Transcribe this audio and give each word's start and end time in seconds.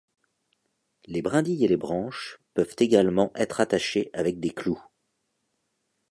Les 1.05 1.21
brindilles 1.21 1.63
et 1.65 1.67
les 1.67 1.77
branches 1.77 2.39
peuvent 2.55 2.73
également 2.79 3.31
être 3.35 3.59
attachées 3.61 4.09
avec 4.13 4.39
des 4.39 4.49
clous. 4.49 4.81